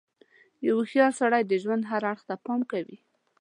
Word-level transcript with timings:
•یو 0.67 0.73
هوښیار 0.79 1.11
سړی 1.21 1.41
د 1.45 1.53
ژوند 1.63 1.83
هر 1.91 2.03
اړخ 2.11 2.19
ته 2.27 2.35
پام 2.45 2.61
کوي. 2.71 2.97